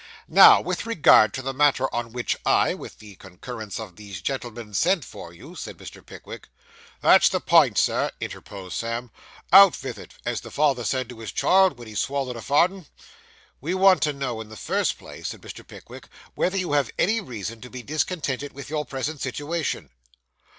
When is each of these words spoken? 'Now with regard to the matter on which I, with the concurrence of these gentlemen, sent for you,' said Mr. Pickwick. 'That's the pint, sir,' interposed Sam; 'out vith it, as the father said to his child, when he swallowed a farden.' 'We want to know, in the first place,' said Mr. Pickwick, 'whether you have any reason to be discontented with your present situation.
'Now 0.27 0.61
with 0.61 0.87
regard 0.87 1.31
to 1.35 1.43
the 1.43 1.53
matter 1.53 1.85
on 1.93 2.11
which 2.11 2.35
I, 2.43 2.73
with 2.73 2.97
the 2.97 3.13
concurrence 3.17 3.79
of 3.79 3.97
these 3.97 4.19
gentlemen, 4.19 4.73
sent 4.73 5.05
for 5.05 5.31
you,' 5.31 5.53
said 5.53 5.77
Mr. 5.77 6.03
Pickwick. 6.03 6.47
'That's 7.03 7.29
the 7.29 7.39
pint, 7.39 7.77
sir,' 7.77 8.09
interposed 8.19 8.75
Sam; 8.77 9.11
'out 9.53 9.75
vith 9.75 9.99
it, 9.99 10.15
as 10.25 10.41
the 10.41 10.49
father 10.49 10.83
said 10.83 11.07
to 11.09 11.19
his 11.19 11.31
child, 11.31 11.77
when 11.77 11.87
he 11.87 11.93
swallowed 11.93 12.35
a 12.35 12.41
farden.' 12.41 12.87
'We 13.61 13.75
want 13.75 14.01
to 14.01 14.11
know, 14.11 14.41
in 14.41 14.49
the 14.49 14.57
first 14.57 14.97
place,' 14.97 15.27
said 15.27 15.41
Mr. 15.41 15.61
Pickwick, 15.67 16.07
'whether 16.33 16.57
you 16.57 16.71
have 16.71 16.89
any 16.97 17.21
reason 17.21 17.61
to 17.61 17.69
be 17.69 17.83
discontented 17.83 18.53
with 18.53 18.71
your 18.71 18.85
present 18.85 19.21
situation. 19.21 19.91